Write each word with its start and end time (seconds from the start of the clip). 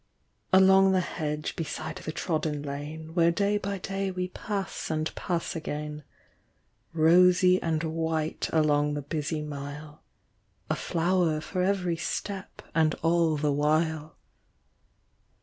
Along 0.51 0.93
the 0.93 0.99
hedge 0.99 1.55
beside 1.55 1.97
the 1.97 2.11
trodden 2.11 2.63
lane 2.63 3.13
Where 3.13 3.29
day 3.29 3.59
by 3.59 3.77
day 3.77 4.09
we 4.09 4.29
pass 4.29 4.89
and 4.89 5.13
pass 5.13 5.55
again: 5.55 6.03
Rosy 6.91 7.61
and 7.61 7.83
white 7.83 8.49
along 8.51 8.95
the 8.95 9.03
busy 9.03 9.43
mile, 9.43 10.01
A 10.71 10.75
flower 10.75 11.39
for 11.39 11.61
every 11.61 11.97
step 11.97 12.63
and 12.73 12.95
all 13.03 13.37
the 13.37 13.51
while. 13.53 14.17